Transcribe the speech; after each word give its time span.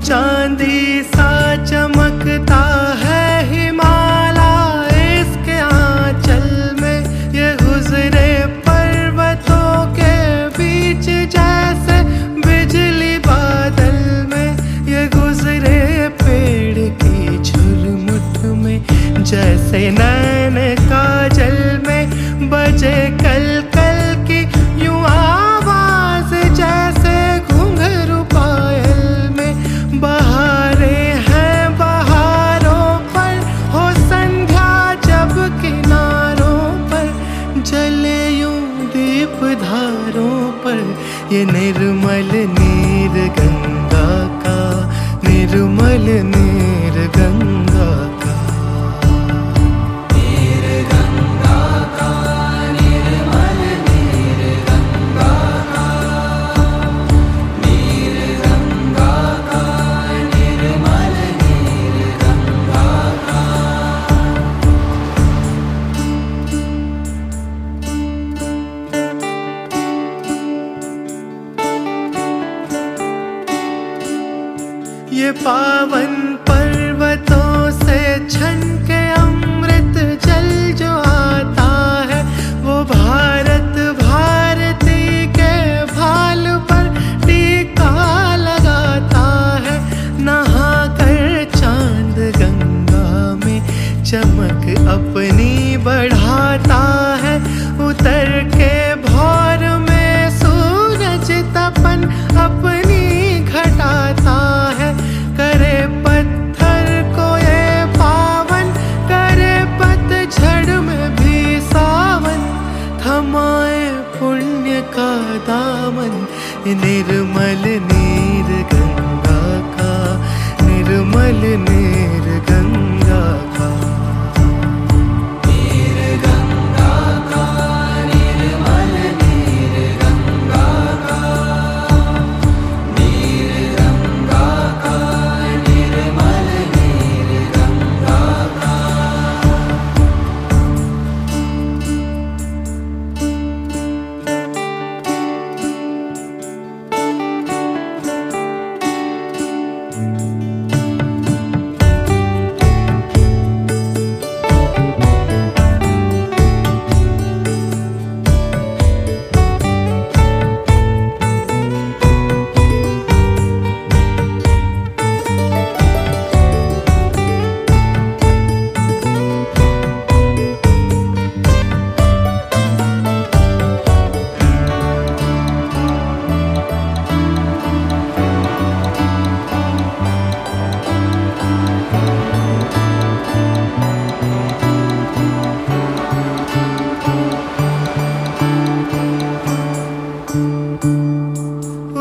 चांदी 0.00 1.02
सा 1.02 1.30
चमकता 1.64 2.62
है। 3.04 3.15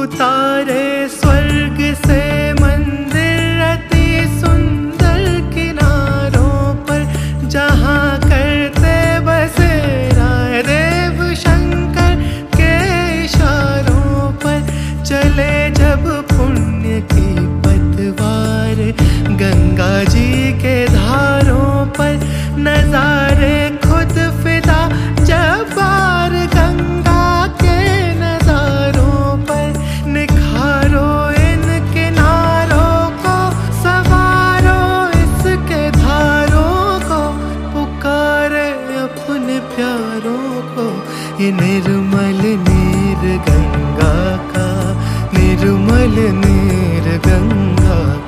उतारे 0.03 0.85
स्वर्ग 1.09 1.79
നെരുമല 41.65 42.41
നേര് 42.65 43.31
ഗംഗാക്ക 43.45 44.55
നെരുമല 45.35 46.17
നേര് 46.41 47.15
ഗംഗാക്ക 47.27 48.24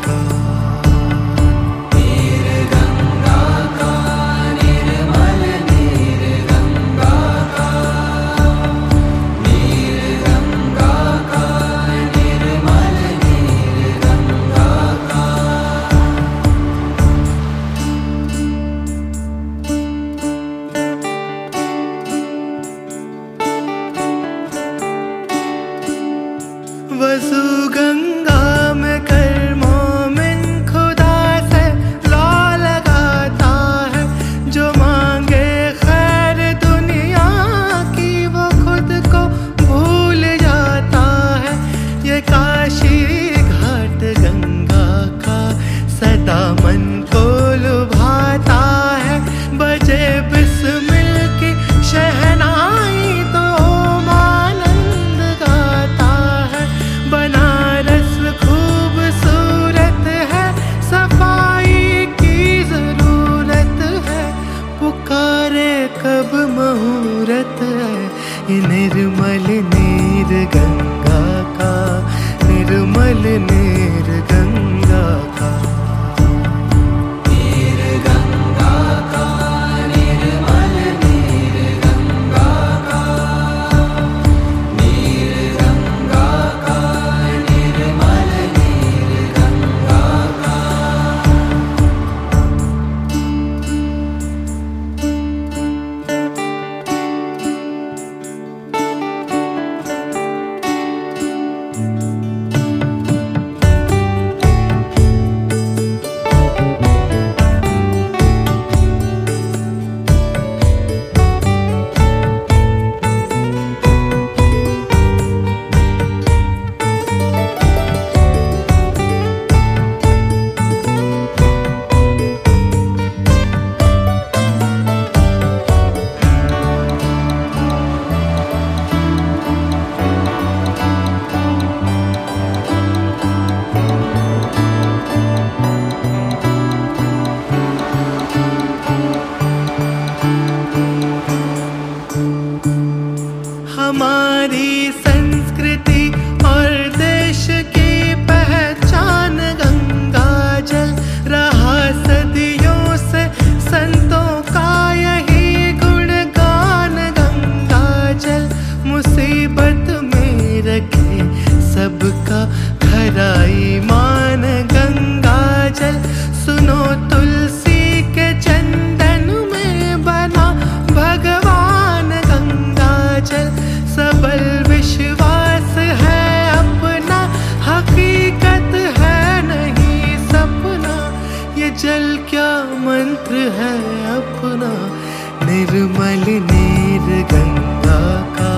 നിർമ്മല 185.57 186.26
നേര് 186.52 187.18
ഗംഗാ 187.31 187.99
കാ. 188.37 188.49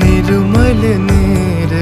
നിർമ്മല 0.00 0.82
നേര് 1.08 1.80